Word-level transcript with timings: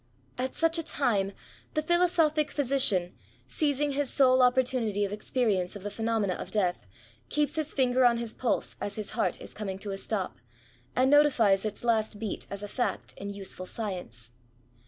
'^ 0.37 0.43
At 0.43 0.55
such 0.55 0.79
a 0.79 0.83
time, 0.83 1.31
the 1.75 1.81
philosophic 1.83 2.49
physician, 2.49 3.13
seizing 3.45 3.91
his 3.91 4.09
sole 4.09 4.39
oppor 4.39 4.63
tunity 4.65 5.05
of 5.05 5.11
experience 5.13 5.75
of 5.75 5.83
the 5.83 5.91
phenomena 5.91 6.33
of 6.33 6.49
death, 6.49 6.87
keeps 7.29 7.55
his 7.55 7.75
finger 7.75 8.03
on 8.03 8.17
his 8.17 8.33
pulse 8.33 8.75
as 8.81 8.95
his 8.95 9.11
heart 9.11 9.39
is 9.39 9.53
coming 9.53 9.77
to 9.77 9.91
a 9.91 9.97
stop, 9.97 10.37
and 10.95 11.11
notifies 11.11 11.65
its 11.65 11.83
last 11.83 12.17
beat 12.17 12.47
as 12.49 12.63
a 12.63 12.67
fact 12.67 13.13
in 13.17 13.29
useful 13.29 13.67
science. 13.67 14.31